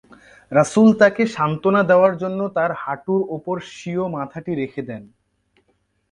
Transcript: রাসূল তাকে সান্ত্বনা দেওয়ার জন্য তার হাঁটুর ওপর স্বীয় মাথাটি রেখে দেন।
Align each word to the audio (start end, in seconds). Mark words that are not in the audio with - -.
রাসূল 0.51 0.89
তাকে 0.93 1.23
সান্ত্বনা 1.35 1.81
দেওয়ার 1.83 2.13
জন্য 2.17 2.39
তার 2.57 2.71
হাঁটুর 2.81 3.21
ওপর 3.35 3.55
স্বীয় 3.71 4.03
মাথাটি 4.15 4.51
রেখে 4.55 4.81
দেন। 4.81 5.03